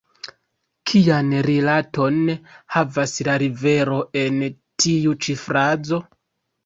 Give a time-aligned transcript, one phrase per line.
[0.91, 2.17] Kian rilaton
[2.77, 4.41] havas la rivero en
[4.85, 6.01] tiu ĉi frazo?